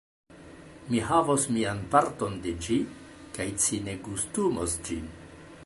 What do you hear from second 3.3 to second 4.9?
kaj ci ne gustumos